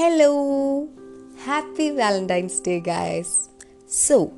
Hello 0.00 0.44
happy 1.44 1.90
Valentine's 1.90 2.62
day 2.66 2.78
guys 2.78 3.50
so 4.08 4.30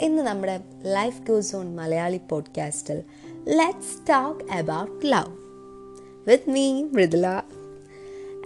ഇന്ന് 0.00 0.22
നമ്മുടെ 0.22 0.60
life 0.82 1.22
goes 1.22 1.56
on 1.56 1.76
Malayali 1.76 2.20
പോഡ്കാസ്റ്റിൽ 2.30 3.02
let's 3.48 4.08
talk 4.08 4.52
about 4.52 5.06
love 5.06 5.32
with 6.28 6.50
me 6.50 6.82
Mridula. 6.82 7.26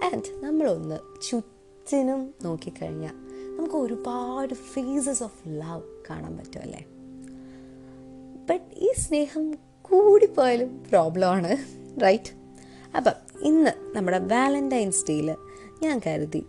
And 0.04 0.45
നമ്മളൊന്ന് 0.45 1.22
ചുറ്റിനും 1.30 2.35
നോക്കിക്കഴിഞ്ഞാൽ 2.45 3.14
നമുക്ക് 3.57 3.75
ഒരുപാട് 3.75 4.54
ഫേസസ് 4.54 5.22
ഓഫ് 5.22 5.49
ലവ് 5.49 5.82
കാണാൻ 6.11 6.36
പറ്റുമല്ലേ 6.36 6.85
ബട്ട് 8.49 8.75
ഈ 8.75 8.93
സ്നേഹം 8.99 9.54
കൂടിപ്പോയാലും 9.82 10.85
പ്രോബ്ലമാണ് 10.89 11.57
റൈറ്റ് 12.03 12.32
അപ്പം 12.96 13.12
ഇന്ന് 13.40 13.96
നമ്മുടെ 13.96 14.18
വാലന്റൈൻസ് 14.18 15.04
ഡേയിൽ 15.08 15.35
ഞാൻ 15.82 16.00
കരുതി 16.07 16.46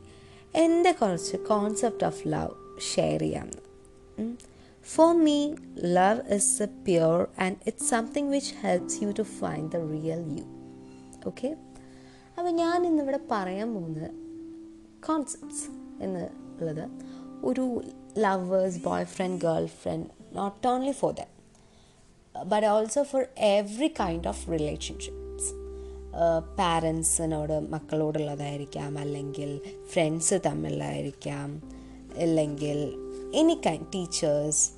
എന്റെ 0.55 0.91
കുറച്ച് 0.91 1.38
കോൺസെപ്റ്റ് 1.38 2.05
ഓഫ് 2.05 2.27
ലവ് 2.27 2.82
ഷെയർ 2.95 3.20
ചെയ്യാമെന്ന് 3.20 4.36
for 4.84 5.16
me 5.16 5.54
love 5.78 6.34
is 6.34 6.64
a 6.64 6.66
pure 6.66 7.28
and 7.40 7.55
it's 7.68 7.90
something 7.90 8.30
which 8.30 8.54
helps 8.54 9.04
you 9.04 9.12
to 9.20 9.22
find 9.22 9.72
the 9.72 9.76
real 9.76 10.40
you 10.40 10.44
okay 11.28 11.58
അപ്പോൾ 12.38 12.50
ഞാൻ 12.50 12.86
ഇന്നിവിടെ 12.86 13.20
പറയാൻ 13.31 13.73
പോകുന്നത് 13.73 14.12
കോൺസെപ്റ്റ്സ് 15.08 15.70
എന്നുള്ളത്. 16.04 16.90
ഒരു 17.45 17.84
lovers 18.17 18.84
boyfriend 19.06 19.45
girlfriend 19.66 20.38
not 20.38 20.67
only 20.67 20.92
for 20.92 21.14
the 21.14 21.17
but 22.44 22.67
also 22.67 23.03
for 23.03 23.26
every 23.38 23.88
kind 23.88 24.28
of 24.28 24.48
relationships 24.52 25.25
പാരൻസിനോട് 26.60 27.59
മക്കളോടുള്ളതായിരിക്കാം. 27.59 28.98
അല്ലെങ്കിൽ 28.98 29.59
friends 29.89 30.36
തമ്മിലായിരിക്കാം. 30.45 31.62
അല്ലെങ്കിൽ 32.17 32.94
എനി 33.36 33.62
കൈൻഡ് 33.66 33.86
ടീച്ചേഴ്സ് 33.94 34.72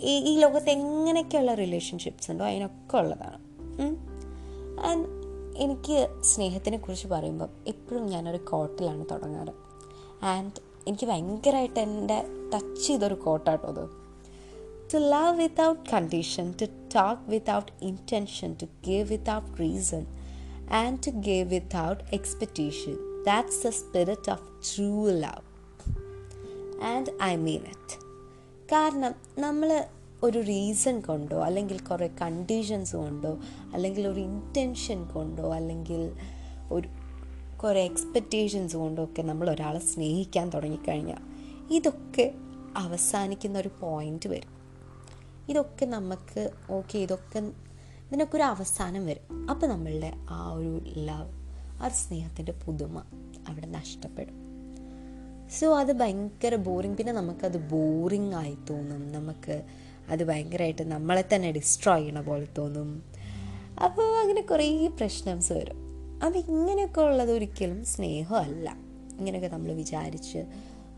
ഈ 0.00 0.38
ലോകത്ത് 0.38 0.70
എങ്ങനെയൊക്കെയുള്ള 0.70 1.54
റിലേഷൻഷിപ്സ് 1.54 2.30
ഉണ്ടോ 2.30 2.44
അതിനൊക്കെ 2.44 2.98
ഉള്ളതാണ്. 2.98 3.38
ആൻഡ് 4.80 5.06
എനിക്ക് 5.56 6.22
സ്നേഹത്തിനെ 6.22 6.76
കുറിച്ച് 6.76 7.08
പറയുമ്പം 7.08 7.48
എപ്പോഴും 7.66 8.06
ഞാനൊരു 8.06 8.36
കോട്ടിലാണ് 8.36 9.04
തുടങ്ങാറ്. 9.10 9.50
ആൻഡ് 10.24 10.60
എനിക്ക് 10.88 11.06
ഭയങ്കരമായിട്ട് 11.06 11.80
എന്റെ 11.80 12.24
ടച്ച് 12.54 12.86
ചെയ്തൊരു 12.86 13.14
കോട്ടാട്ടോ 13.14 13.68
അത്. 13.68 14.00
To 14.90 14.96
love 14.96 15.36
without 15.42 15.78
condition, 15.78 16.52
to 16.58 16.66
talk 16.66 17.18
without 17.34 17.88
intention, 17.88 18.48
to 18.52 18.64
give 18.64 19.08
without 19.08 19.62
reason, 19.62 20.19
and 20.70 21.02
to 21.02 21.10
give 21.10 21.50
without 21.50 22.02
expectation. 22.12 22.96
That's 23.24 23.62
the 23.62 23.72
spirit 23.72 24.28
of 24.28 24.40
true 24.62 25.10
love. 25.24 25.44
And 26.82 27.10
I 27.22 27.32
mean 27.36 27.62
it 27.72 27.96
കാരണം 28.72 29.14
നമ്മൾ 29.38 29.70
ഒരു 30.22 30.38
റീസൺ 30.42 31.00
കൊണ്ടോ 31.00 31.38
അല്ലെങ്കിൽ 31.42 31.78
കുറേ 31.80 32.08
കണ്ടീഷൻസ് 32.20 32.96
കൊണ്ടോ 32.96 33.32
അല്ലെങ്കിൽ 33.74 34.08
ഒരു 34.08 34.20
ഇന്റൻഷൻ 34.20 35.04
കൊണ്ടോ 35.04 35.52
അല്ലെങ്കിൽ 35.52 36.02
ഒരു 36.70 36.88
കുറേ 37.56 37.82
എക്സ്പെക്റ്റേഷൻസ് 37.84 38.76
കൊണ്ടോ 38.76 39.04
ഒക്കെ 39.04 39.22
നമ്മൾ 39.22 39.50
ഒരാളെ 39.50 39.80
സ്നേഹിക്കാൻ 39.80 40.48
തുടങ്ങിക്കഴിഞ്ഞാൽ 40.50 41.22
ഇതൊക്കെ 41.70 42.26
അവസാനിക്കുന്ന 42.76 43.58
ഒരു 43.58 43.68
പോയിന്റ് 43.80 44.28
വരും 44.28 44.54
ഇതൊക്കെ 45.48 45.84
നമുക്ക് 45.96 46.42
ഓക്കെ 46.70 46.98
ഇതൊക്കെ 46.98 47.40
ഇതിനൊക്കെ 48.10 48.36
ഒരു 48.36 48.42
അവസാനം 48.42 49.06
വരും. 49.06 49.46
അപ്പോൾ 49.50 49.66
നമ്മളുടെ 49.66 50.12
ആ 50.30 50.52
ഒരു 50.52 50.80
ലവ് 50.84 51.32
ആ 51.82 51.88
സ്നേഹത്തിന്റെ 51.88 52.52
പുതുമ 52.52 53.02
അവിടെ 53.48 53.66
നഷ്ടപ്പെടും. 53.66 54.34
സോ 55.60 55.78
അത് 55.78 55.92
ഭയങ്കര 55.92 56.54
ബോറിങ് 56.54 56.96
പിന്നെ 56.96 57.12
നമുക്കത് 57.12 57.56
ബോറിങ് 57.56 58.34
ആയി 58.34 58.56
തോന്നും. 58.70 59.12
നമുക്ക് 59.12 59.62
അത് 60.08 60.24
ഭയങ്കരമായിട്ട് 60.24 60.82
നമ്മളെ 60.82 61.24
തന്നെ 61.34 61.52
ഡിസ്ട്രോയ് 61.52 62.00
ചെയ്യണ 62.00 62.20
പോലെ 62.20 62.46
തോന്നും. 62.58 63.02
അപ്പോൾ 63.84 64.20
അങ്ങനെ 64.20 64.40
കുറേ 64.40 64.86
പ്രശ്നംസ് 64.86 65.52
വരും. 65.52 65.76
അപ്പോൾ 66.26 66.38
ഇങ്ങനെയൊക്കെ 66.38 67.00
ഉള്ളത് 67.00 67.32
ഒരിക്കലും 67.32 67.84
സ്നേഹമല്ല. 67.84 68.76
ഇങ്ങനെയൊക്കെ 69.18 69.48
നമ്മൾ 69.48 69.72
വിചാരിച്ച് 69.72 70.38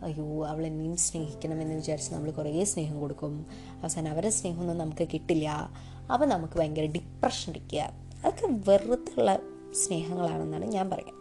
അയ്യോ 0.03 0.47
അവൾ 0.47 0.67
എന്നെയും 0.67 0.97
സ്നേഹിക്കണമെന്ന് 0.97 1.75
വിചാരിച്ച് 1.75 2.15
നമ്മൾ 2.15 2.31
കുറേ 2.31 2.65
സ്നേഹം 2.65 3.01
കൊടുക്കും. 3.01 3.47
അവസാനം 3.83 4.11
അവരുടെ 4.11 4.31
സ്നേഹമൊന്നും 4.31 4.79
നമുക്ക് 4.79 5.09
കിട്ടില്ല. 5.13 5.71
അപ്പോൾ 6.11 6.27
നമുക്ക് 6.27 6.59
ഭയങ്കര 6.59 6.85
ഡിപ്രഷൻ 6.85 7.51
അടിക്കുക 7.51 7.81
അതൊക്കെ 8.19 8.47
വെറുത്തുള്ള 8.71 9.39
സ്നേഹങ്ങളാണെന്നാണ് 9.73 10.65
ഞാൻ 10.65 10.91
പറയുക. 10.91 11.13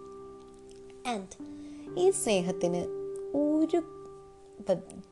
ആൻഡ് 1.08 1.36
ഈ 2.00 2.12
സ്നേഹത്തിന് 2.12 2.82
ഒരു 3.38 3.80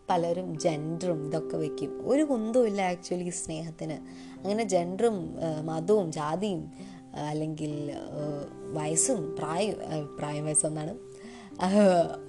പലരും 0.09 0.59
ജെൻഡറും 0.59 1.27
ഇതൊക്കെ 1.27 1.57
വെക്കും. 1.57 2.09
ഒരു 2.09 2.23
കുന്തവുമില്ല 2.23 2.81
ആക്ച്വലി 2.81 3.23
ഈ 3.23 3.29
സ്നേഹത്തിന്. 3.29 3.97
അങ്ങനെ 4.37 4.63
ജെൻഡറും 4.63 5.17
മതവും 5.65 6.11
ജാതിയും 6.11 6.71
അല്ലെങ്കിൽ 7.29 7.91
വയസ്സും 8.73 9.35
പ്രായം 9.35 9.75
പ്രായം 10.17 10.45
വയസ്സൊന്നാണ്. 10.45 10.93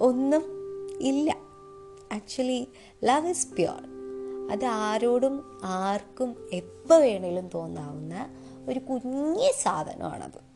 ഒന്നും 0.01 0.43
ഇല്ല. 1.01 1.35
ആക്ച്വലി 2.13 2.67
ലവ് 3.03 3.29
ഇസ് 3.29 3.47
പ്യുവർ 3.47 4.00
അത് 4.49 4.65
ആരോടും 4.65 5.59
ആർക്കും 5.63 6.35
എപ്പോൾ 6.53 7.01
വേണേലും 7.01 7.49
തോന്നാവുന്ന 7.53 8.29
ഒരു 8.69 8.79
കുഞ്ഞു 8.79 9.35
സാധനമാണത്. 9.61 10.51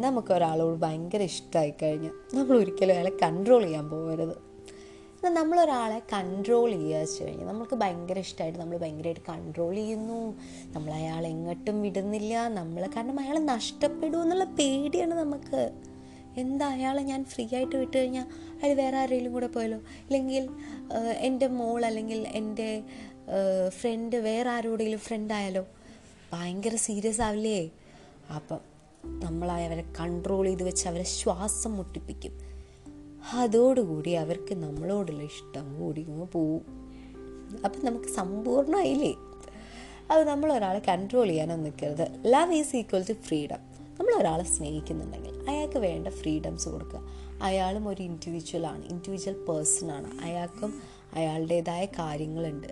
നമുക്ക് 0.00 0.32
ഒരാളോട് 0.32 0.80
ഭയങ്കര 0.80 1.22
ഇഷ്ടമായി 1.22 1.74
കഴിഞ്ഞാൽ 1.82 2.36
നമ്മൾ 2.36 2.56
ഒരിക്കലും 2.56 2.94
അയാളെ 2.94 3.10
കൺട്രോൾ 3.22 3.62
ചെയ്യാൻ 3.62 3.90
പോകരുത്. 3.90 4.52
എന്നാൽ 5.24 5.42
നമ്മളൊരാളെ 5.42 6.02
കൺട്രോൾ 6.12 6.70
ചെയ്യുക 6.70 6.98
വെച്ച് 6.98 7.24
കഴിഞ്ഞാൽ 7.24 7.46
നമുക്ക് 7.46 7.76
ഭയങ്കര 7.76 8.18
ഇഷ്ടമായിട്ട് 8.18 8.58
നമ്മൾ 8.58 8.76
ഭയങ്കരമായിട്ട് 8.76 9.20
കൺട്രോൾ 9.28 9.74
ചെയ്യുന്നു. 9.74 10.34
നമ്മൾ 10.72 10.92
എങ്ങോട്ടും 11.26 11.82
വിടുന്നില്ല. 11.82 12.48
നമ്മൾ 12.48 12.86
കാരണം 12.86 13.20
അയാൾ 13.20 13.38
നഷ്ടപ്പെടുമെന്നുള്ള 13.38 14.44
പേടിയാണ് 14.44 15.14
നമുക്ക്. 15.14 15.70
എന്താ 16.36 16.66
അയാളെ 16.68 17.02
ഞാൻ 17.02 17.24
ഫ്രീ 17.24 17.44
ആയിട്ട് 17.54 17.76
വിട്ട് 17.76 17.96
കഴിഞ്ഞാൽ 17.98 18.26
അയാൾ 18.62 18.74
വേറെ 18.74 18.96
ആരെങ്കിലും 18.96 19.32
കൂടെ 19.32 19.46
പോയല്ലോ 19.46 19.78
അല്ലെങ്കിൽ 19.78 20.48
എന്റെ 21.18 21.46
മോൾ 21.46 21.84
അല്ലെങ്കിൽ 21.84 22.28
എന്റെ 22.28 22.82
ഫ്രണ്ട് 23.68 24.16
വേറെ 24.16 24.50
ആരോടെങ്കിലും 24.50 24.98
ഫ്രണ്ട് 24.98 25.34
ആയാലോ? 25.34 25.66
ഭയങ്കര 26.32 26.76
സീരിയസ് 26.76 27.20
ആവില്ലേ? 27.20 27.70
അപ്പം 28.36 28.60
നമ്മളായി 29.06 29.66
അവരെ 29.66 29.84
കൺട്രോൾ 30.00 30.44
ചെയ്ത് 30.46 30.62
വെച്ച് 30.62 30.88
അവരെ 30.88 31.02
ശ്വാസം 31.02 31.76
മുട്ടിപ്പിക്കും. 31.76 32.40
അതോടുകൂടി 33.32 34.10
അവർക്ക് 34.10 34.54
നമ്മളോടുള്ള 34.54 35.22
ഇഷ്ടം 35.22 35.80
കൂടി 35.80 36.02
അങ്ങ് 36.10 36.26
പോവും. 36.32 36.64
അപ്പം 37.64 37.84
നമുക്ക് 37.84 38.06
സമ്പൂർണമായില്ലേ? 38.06 39.14
അത് 40.10 40.28
നമ്മൾ 40.28 40.52
ഒരാളെ 40.52 40.78
കൺട്രോൾ 40.78 41.26
ചെയ്യാനൊന്നും 41.26 41.64
നിൽക്കരുത്. 41.64 42.24
Love 42.26 42.54
is 42.54 42.76
equal 42.76 43.04
to 43.08 43.12
freedom 43.12 43.71
നമ്മൾ 44.02 44.20
ഒരാളെ 44.20 44.44
സ്നേഹിക്കുന്നുണ്ടെങ്കിൽ 44.44 45.50
അയാൾക്ക് 45.50 45.78
വേണ്ട 45.78 46.08
ഫ്രീഡംസ് 46.08 46.68
കൊടുക്കുക. 46.68 47.00
അയാളും 47.42 47.88
ഒരു 47.88 48.02
ഇൻഡിവിജ്വലാണ് 48.02 48.84
ഇൻഡിവിജ്വൽ 48.84 49.34
പേഴ്സൺ 49.34 49.90
ആണ്. 49.90 50.24
അയാൾക്കും 50.24 50.82
അയാളുടേതായ 51.12 51.84
കാര്യങ്ങളുണ്ട്. 51.84 52.68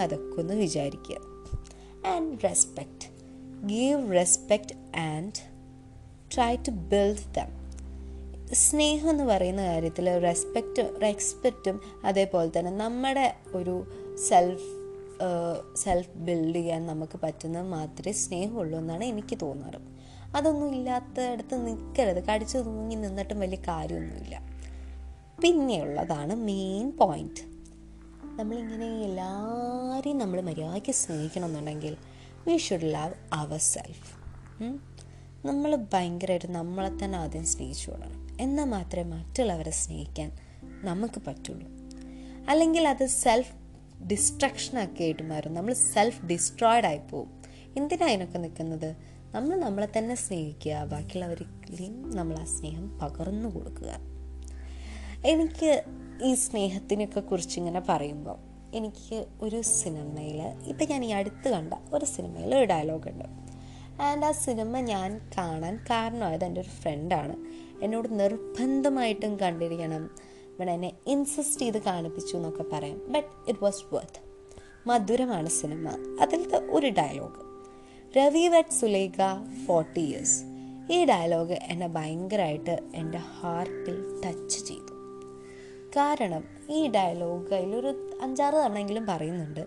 അതൊക്കെ 0.00 0.40
ഒന്ന് 0.40 0.54
വിചാരിക്കുക. 0.54 1.16
And 2.06 2.38
respect 2.44 3.08
give 3.66 4.12
respect 4.12 4.96
and 4.96 5.32
try 6.34 6.56
to 6.56 6.70
build 6.70 7.34
them 7.34 7.50
സ്നേഹം 8.54 9.10
എന്ന് 9.10 9.24
പറയുന്ന 9.24 9.62
കാര്യത്തിൽ 9.62 10.18
റെസ്പെക്റ്റ് 10.18 11.02
റെസ്പെക്റ്റും 11.02 11.80
അതേപോലെ 12.04 12.58
തന്നെ 12.58 12.72
നമ്മുടെ 12.72 13.36
ഒരു 13.54 13.84
സെൽഫ് 14.28 14.68
സെൽഫ് 15.76 16.10
ബിൽഡ് 16.16 16.56
ചെയ്യാൻ 16.56 16.86
നമുക്ക് 16.86 17.20
പറ്റുന്നത് 17.22 17.66
മാത്രമേ 17.66 18.12
സ്നേഹമുള്ളൂ 18.12 18.78
എന്നാണ് 18.78 19.04
എനിക്ക് 19.04 19.38
തോന്നാറ്. 19.42 19.92
അതൊന്നും 20.36 20.74
ഇല്ലാത്ത 20.74 21.20
അടുത്ത് 21.20 21.66
നിൽക്കരുത് 21.66 22.24
കടിച്ചു 22.26 22.58
തൂങ്ങി 22.58 22.94
നിന്നിട്ടും 22.94 23.40
വലിയ 23.40 23.58
കാര്യമൊന്നുമില്ല. 23.68 24.36
പിന്നെയുള്ളതാണ് 25.42 26.34
മെയിൻ 26.34 26.92
പോയിന്റ് 26.96 27.42
നമ്മളിങ്ങനെ 28.40 28.88
എല്ലാവരെയും 29.00 30.18
നമ്മൾ 30.18 30.40
മര്യാദയ്ക്ക് 30.40 30.92
സ്നേഹിക്കണം 30.92 31.44
എന്നുണ്ടെങ്കിൽ 31.44 31.96
we 32.46 32.56
should 32.56 32.92
love 32.94 33.14
our 33.32 33.58
self 33.58 34.10
നമ്മൾ 35.46 35.76
ഭയങ്കരമായിട്ട് 35.92 36.50
നമ്മളെ 36.54 37.04
തന്നെ 37.04 37.18
ആദ്യം 37.18 37.46
സ്നേഹിച്ചു 37.46 37.90
കൊടുക്കണം 37.90 38.38
എന്നാൽ 38.40 38.64
മാത്രമേ 38.64 39.10
മറ്റുള്ളവരെ 39.10 39.70
സ്നേഹിക്കാൻ 39.70 40.32
നമുക്ക് 40.84 41.22
പറ്റുള്ളൂ. 41.26 41.68
അല്ലെങ്കിൽ 42.48 42.88
അത് 42.88 43.06
സെൽഫ് 43.06 43.54
ഡിസ്ട്രക്ഷനൊക്കെ 44.04 45.02
ആയിട്ട് 45.04 45.22
മാറും. 45.22 45.54
നമ്മൾ 45.54 45.72
സെൽഫ് 45.72 46.26
ഡിസ്ട്രോയിഡ് 46.26 46.86
ആയി 46.86 47.00
പോവും. 47.10 47.30
എന്തിനാ 47.76 48.06
അതിനൊക്കെ 48.06 48.38
നിൽക്കുന്നത്? 48.38 49.11
നമ്മൾ 49.34 49.56
നമ്മളെ 49.56 49.88
തന്നെ 49.98 50.14
സ്നേഹിക്കുക 50.14 50.84
ബാക്കിയുള്ളവരിലും 50.84 52.16
നമ്മൾ 52.16 52.38
ആ 52.38 52.44
സ്നേഹം 52.44 52.98
പകർന്നു 52.98 53.48
കൊടുക്കുക. 53.48 53.98
എനിക്ക് 55.26 55.84
ഈ 56.22 56.34
സ്നേഹത്തിനൊക്കെ 56.34 57.20
കുറിച്ച് 57.20 57.58
ഇങ്ങനെ 57.58 57.82
പറയുമ്പോൾ 57.88 58.36
എനിക്ക് 58.76 59.26
ഒരു 59.40 59.62
സിനിമയിൽ 59.62 60.40
ഇപ്പം 60.66 60.86
ഞാൻ 60.90 61.04
ഈ 61.04 61.10
അടുത്ത് 61.10 61.48
കണ്ട 61.48 61.74
ഒരു 61.94 62.04
സിനിമയിൽ 62.04 62.54
ഒരു 62.54 62.64
ഡയലോഗ് 62.64 63.08
ഉണ്ട്. 63.08 63.24
ആൻഡ് 64.02 64.24
ആ 64.24 64.32
സിനിമ 64.32 64.80
ഞാൻ 64.80 65.30
കാണാൻ 65.38 65.76
കാരണമായത് 65.90 66.44
എന്റെ 66.44 66.60
ഒരു 66.60 66.68
ഫ്രണ്ടാണ് 66.68 67.36
എന്നോട് 67.84 68.20
നിർബന്ധമായിട്ടും 68.20 69.40
കണ്ടിരിക്കണം. 69.40 70.10
ഇവിടെ 70.50 70.70
എന്നെ 70.70 70.92
ഇൻസിസ്റ്റ് 71.06 71.62
ചെയ്ത് 71.62 71.82
കാണിപ്പിച്ചു 71.82 72.36
എന്നൊക്കെ 72.36 72.62
പറയാം. 72.62 73.12
ബട്ട് 73.12 73.28
ഇറ്റ് 73.48 73.64
വാസ് 73.64 73.94
വർത്ത് 73.94 74.20
മധുരമാണ് 74.86 75.48
സിനിമ. 75.48 75.88
അതിലത്തെ 76.20 76.56
ഒരു 76.56 76.86
dialogue 76.86 77.51
Ravi 78.16 78.62
Sulekha 78.80 79.16
forty 79.66 80.00
years 80.00 80.42
ഈ 80.90 81.04
ഡയലോഗ് 81.04 81.52
എന്നെ 81.52 81.88
ഭയങ്കരമായിട്ട് 81.88 82.78
എന്റെ 82.94 83.18
ഹാർട്ടിൽ 83.18 84.20
ടച്ച് 84.24 84.64
ചെയ്തു. 84.64 84.92
കാരണം 85.96 86.44
ഈ 86.70 86.88
ഡയലോഗ് 86.88 87.54
അതിലൊരു 87.54 88.18
അഞ്ചാറ് 88.22 88.54
തവണയെങ്കിലും 88.54 89.06
പറയുന്നുണ്ട്. 89.06 89.60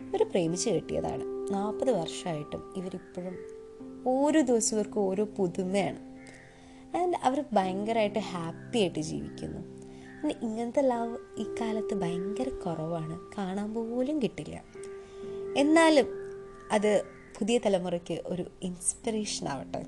ഇവർ 0.00 0.22
പ്രേമിച്ച് 0.22 0.70
കിട്ടിയതാണ്. 0.70 1.22
നാൽപ്പത് 1.50 1.90
വർഷമായിട്ടും 1.90 2.74
ഇവരിപ്പോഴും 2.76 3.38
ഓരോ 4.06 4.40
ദിവസവും 4.40 4.80
ഇവർക്ക് 4.80 4.98
ഓരോ 4.98 5.24
പുതുമയാണ്. 5.24 5.98
ആൻഡ് 6.96 7.16
അവർ 7.22 7.44
ഭയങ്കരമായിട്ട് 7.52 8.18
ഹാപ്പി 8.18 8.78
ആയിട്ട് 8.78 9.00
ജീവിക്കുന്നു. 9.00 9.60
ഇങ്ങനത്തെ 10.42 10.82
ലവ് 10.82 11.16
ഇക്കാലത്ത് 11.38 11.94
ഭയങ്കര 11.94 12.48
കുറവാണ്. 12.48 13.20
കാണാൻ 13.38 13.74
പോലും 13.74 14.22
കിട്ടില്ല. 14.22 14.64
എന്നാലും 15.56 16.06
അത് 16.72 17.17
പുതിയ 17.38 17.58
തലമുറയ്ക്ക് 17.58 18.22
ഒരു 18.26 18.50
ഇൻസ്പിറേഷൻ 18.62 19.48
ആവട്ടെ. 19.48 19.86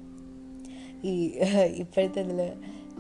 ഈ 1.05 1.27
ഇപ്പോഴത്തെ 1.75 2.21
ഇതിൽ 2.21 2.41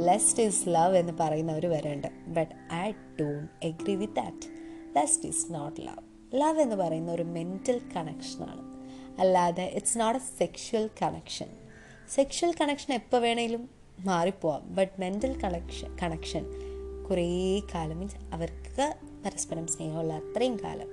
ലെസ്റ്റ് 0.01 0.43
ഈസ് 0.43 0.69
ലവ് 0.69 0.97
എന്ന് 0.97 1.13
പറയുന്നവർ 1.21 1.67
വരേണ്ട. 1.67 2.05
But 2.27 2.75
I 2.75 2.91
don't 2.91 3.67
agree 3.67 3.95
with 3.95 4.13
that 4.13 4.47
lust 4.97 5.27
is 5.27 5.47
not 5.51 5.81
love 5.81 6.03
love 6.35 6.61
എന്ന് 6.61 6.77
പറയുന്ന 6.77 7.13
ഒരു 7.13 7.23
മെന്റൽ 7.23 7.81
കണക്ഷനാണ് 7.97 8.63
അല്ലാതെ 9.21 9.63
it's 9.63 10.01
not 10.01 10.19
a 10.19 10.39
sexual 10.39 10.91
connection 11.03 11.47
sexual 12.09 12.55
connection 12.61 12.95
എപ്പോൾ 12.95 13.21
വേണേലും 13.21 13.71
മാറിപ്പോവാം. 14.05 14.75
ബട്ട് 14.75 15.01
മെന്റൽ 15.01 15.41
കണക്ഷൻ 15.41 15.97
കണക്ഷൻ 16.03 16.45
കുറേ 17.11 17.61
കാലം 17.75 17.99
മീൻസ് 17.99 18.17
അവർക്ക് 18.33 18.95
പരസ്പരം 19.25 19.67
സ്നേഹമുള്ള 19.67 20.13
അത്രയും 20.13 20.57
കാലം. 20.65 20.89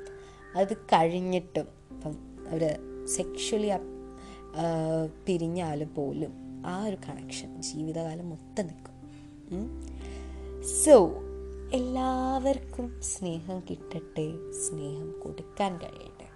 അത് 0.55 0.77
കഴിഞ്ഞിട്ടും 0.77 1.67
ഇപ്പം 1.91 2.15
അവർ 2.47 2.63
സെക്ഷലി 3.07 3.69
പിരിഞ്ഞാൽ 5.27 5.83
പോലും 5.83 6.33
ആ 6.65 6.85
ഒരു 6.85 6.97
കണക്ഷൻ 7.09 7.61
ജീവിതകാലം 7.61 8.29
മൊത്തം 8.29 8.67
നിൽക്കും. 8.67 8.95
സോ 10.85 10.95
എല്ലാവർക്കും 11.73 13.01
സ്നേഹം 13.01 13.59
കിട്ടട്ടെ 13.59 14.27
സ്നേഹം 14.51 15.19
കൊടുക്കാൻ 15.23 15.77
കഴിയട്ടെ. 15.77 16.27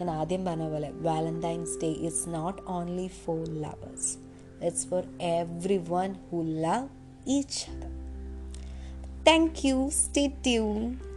ഞാൻ 0.00 0.10
ആദ്യം 0.10 0.44
പറഞ്ഞ 0.44 0.68
പോലെ 0.68 0.90
Valentine's 0.90 1.78
day 1.82 1.88
is 2.08 2.28
not 2.28 2.62
only 2.62 3.06
for 3.06 3.44
lovers 3.44 4.16
it's 4.64 4.86
for 4.86 5.04
everyone 5.88 6.14
who 6.30 6.42
love 6.42 6.88
each 7.28 7.70
other 7.70 7.92
thank 9.24 9.66
you 9.66 9.88
stay 9.88 10.26
tune 10.46 11.07